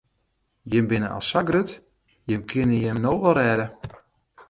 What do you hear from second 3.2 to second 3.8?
wol rêde.